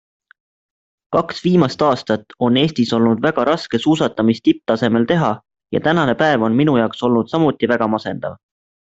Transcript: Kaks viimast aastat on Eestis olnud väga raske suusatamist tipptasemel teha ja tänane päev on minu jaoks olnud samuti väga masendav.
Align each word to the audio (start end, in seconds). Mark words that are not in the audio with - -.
Kaks 1.15 1.41
viimast 1.47 1.83
aastat 1.87 2.33
on 2.47 2.55
Eestis 2.61 2.93
olnud 2.97 3.21
väga 3.25 3.45
raske 3.49 3.79
suusatamist 3.83 4.43
tipptasemel 4.49 5.05
teha 5.11 5.29
ja 5.77 5.83
tänane 5.89 6.15
päev 6.23 6.47
on 6.49 6.57
minu 6.63 6.75
jaoks 6.79 7.05
olnud 7.09 7.31
samuti 7.35 7.69
väga 7.73 7.89
masendav. 7.97 8.39